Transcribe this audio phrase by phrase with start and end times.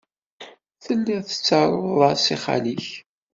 [0.83, 2.87] Tellid tettarud-as i xali-k.